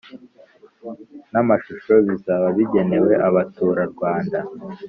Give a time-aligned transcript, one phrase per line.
[1.31, 4.39] N amashusho bizaba bigenewe abaturarwanda